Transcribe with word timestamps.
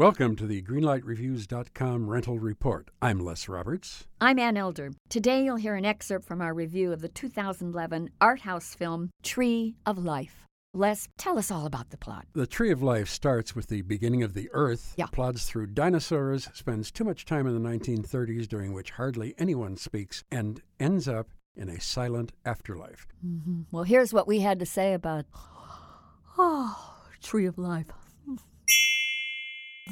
Welcome 0.00 0.34
to 0.36 0.46
the 0.46 0.62
GreenlightReviews.com 0.62 2.08
rental 2.08 2.38
report. 2.38 2.88
I'm 3.02 3.20
Les 3.20 3.46
Roberts. 3.50 4.06
I'm 4.18 4.38
Ann 4.38 4.56
Elder. 4.56 4.92
Today 5.10 5.44
you'll 5.44 5.56
hear 5.56 5.74
an 5.74 5.84
excerpt 5.84 6.24
from 6.24 6.40
our 6.40 6.54
review 6.54 6.90
of 6.94 7.02
the 7.02 7.08
2011 7.10 8.08
art 8.18 8.40
house 8.40 8.74
film 8.74 9.10
Tree 9.22 9.74
of 9.84 9.98
Life. 9.98 10.46
Les, 10.72 11.06
tell 11.18 11.36
us 11.38 11.50
all 11.50 11.66
about 11.66 11.90
the 11.90 11.98
plot. 11.98 12.24
The 12.32 12.46
Tree 12.46 12.70
of 12.70 12.82
Life 12.82 13.10
starts 13.10 13.54
with 13.54 13.66
the 13.66 13.82
beginning 13.82 14.22
of 14.22 14.32
the 14.32 14.48
Earth, 14.54 14.94
Yeah. 14.96 15.04
plods 15.12 15.44
through 15.44 15.66
dinosaurs, 15.66 16.48
spends 16.54 16.90
too 16.90 17.04
much 17.04 17.26
time 17.26 17.46
in 17.46 17.52
the 17.52 17.60
1930s 17.60 18.48
during 18.48 18.72
which 18.72 18.92
hardly 18.92 19.34
anyone 19.36 19.76
speaks, 19.76 20.24
and 20.30 20.62
ends 20.78 21.08
up 21.08 21.28
in 21.54 21.68
a 21.68 21.78
silent 21.78 22.32
afterlife. 22.46 23.06
Mm-hmm. 23.22 23.64
Well, 23.70 23.84
here's 23.84 24.14
what 24.14 24.26
we 24.26 24.40
had 24.40 24.60
to 24.60 24.66
say 24.66 24.94
about 24.94 25.26
Oh, 26.38 26.94
Tree 27.22 27.44
of 27.44 27.58
Life. 27.58 27.88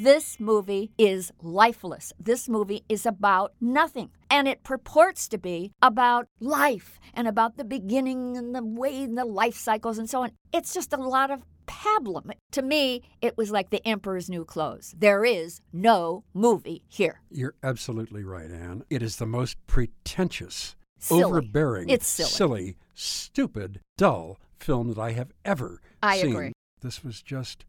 This 0.01 0.39
movie 0.39 0.93
is 0.96 1.33
lifeless. 1.43 2.12
This 2.20 2.48
movie 2.48 2.84
is 2.88 3.05
about 3.05 3.52
nothing. 3.61 4.11
And 4.30 4.47
it 4.47 4.62
purports 4.62 5.27
to 5.29 5.38
be 5.38 5.73
about 5.83 6.29
life 6.41 7.01
and 7.15 7.27
about 7.27 7.57
the 7.57 7.65
beginning 7.65 8.37
and 8.37 8.55
the 8.55 8.62
way 8.65 9.02
and 9.02 9.19
the 9.19 9.24
life 9.24 9.57
cycles 9.57 9.98
and 9.98 10.09
so 10.09 10.23
on. 10.23 10.33
It's 10.52 10.73
just 10.73 10.93
a 10.93 10.98
lot 10.98 11.30
of 11.33 11.43
pablum. 11.66 12.30
To 12.52 12.62
me, 12.62 13.02
it 13.21 13.37
was 13.37 13.51
like 13.51 13.71
the 13.71 13.87
emperor's 13.87 14.30
new 14.30 14.45
clothes. 14.45 14.95
There 14.97 15.24
is 15.24 15.61
no 15.73 16.23
movie 16.33 16.85
here. 16.87 17.21
You're 17.30 17.55
absolutely 17.62 18.23
right, 18.23 18.51
Ann. 18.52 18.85
It 18.91 19.02
is 19.02 19.16
the 19.16 19.27
most 19.27 19.57
pretentious, 19.66 20.77
Silly. 21.01 21.24
overbearing, 21.24 21.88
It's 21.88 22.07
silly. 22.07 22.77
stupid, 22.95 23.80
dull 23.96 24.38
film 24.60 24.88
that 24.88 24.99
I 24.99 25.12
have 25.12 25.33
ever 25.45 25.80
I 26.02 26.19
seen. 26.21 26.33
agree. 26.33 26.52
This 26.83 27.02
was 27.02 27.21
just 27.21 27.65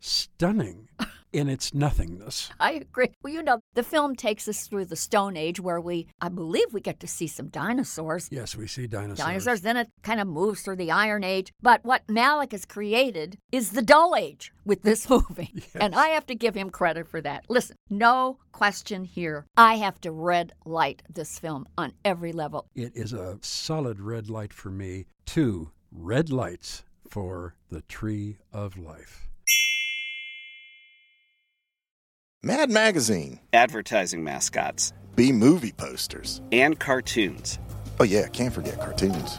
stunning 0.00 0.88
in 1.32 1.48
its 1.48 1.72
nothingness. 1.74 2.50
I 2.60 2.72
agree. 2.72 3.08
Well, 3.22 3.32
you 3.32 3.42
know, 3.42 3.60
the 3.74 3.82
film 3.82 4.14
takes 4.14 4.46
us 4.48 4.66
through 4.66 4.86
the 4.86 4.96
Stone 4.96 5.36
Age 5.36 5.60
where 5.60 5.80
we, 5.80 6.06
I 6.20 6.28
believe, 6.28 6.72
we 6.72 6.80
get 6.80 7.00
to 7.00 7.06
see 7.06 7.26
some 7.26 7.48
dinosaurs. 7.48 8.28
Yes, 8.30 8.54
we 8.56 8.66
see 8.66 8.86
dinosaurs. 8.86 9.18
dinosaurs. 9.26 9.60
Then 9.62 9.76
it 9.76 9.88
kind 10.02 10.20
of 10.20 10.26
moves 10.26 10.62
through 10.62 10.76
the 10.76 10.90
Iron 10.90 11.24
Age. 11.24 11.52
But 11.60 11.84
what 11.84 12.06
Malick 12.06 12.52
has 12.52 12.64
created 12.64 13.38
is 13.50 13.70
the 13.70 13.82
Dull 13.82 14.14
Age 14.16 14.52
with 14.64 14.82
this 14.82 15.08
movie. 15.10 15.64
And 15.74 15.94
I 15.94 16.08
have 16.08 16.26
to 16.26 16.34
give 16.34 16.54
him 16.54 16.70
credit 16.70 17.08
for 17.08 17.20
that. 17.22 17.44
Listen, 17.48 17.76
no 17.88 18.38
question 18.52 19.04
here. 19.04 19.46
I 19.56 19.74
have 19.74 20.00
to 20.02 20.12
red 20.12 20.52
light 20.64 21.02
this 21.08 21.38
film 21.38 21.66
on 21.78 21.92
every 22.04 22.32
level. 22.32 22.66
It 22.74 22.92
is 22.94 23.12
a 23.12 23.38
solid 23.40 24.00
red 24.00 24.28
light 24.28 24.52
for 24.52 24.70
me. 24.70 25.06
Two 25.24 25.70
red 25.90 26.30
lights 26.30 26.84
for 27.08 27.54
the 27.70 27.82
Tree 27.82 28.38
of 28.52 28.78
Life. 28.78 29.28
Mad 32.44 32.70
Magazine, 32.72 33.38
advertising 33.52 34.24
mascots, 34.24 34.92
B 35.14 35.30
movie 35.30 35.70
posters. 35.70 36.42
and 36.50 36.76
cartoons. 36.76 37.60
Oh, 38.00 38.04
yeah, 38.04 38.26
can't 38.26 38.52
forget 38.52 38.80
cartoons. 38.80 39.38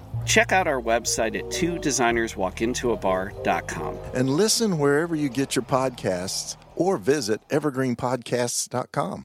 Check 0.25 0.51
out 0.51 0.67
our 0.67 0.81
website 0.81 1.37
at 1.37 1.51
two 1.51 1.73
designerswalkintoabar.com. 1.73 3.97
And 4.13 4.29
listen 4.29 4.79
wherever 4.79 5.15
you 5.15 5.29
get 5.29 5.55
your 5.55 5.63
podcasts 5.63 6.57
or 6.75 6.97
visit 6.97 7.39
evergreenpodcasts.com. 7.49 9.23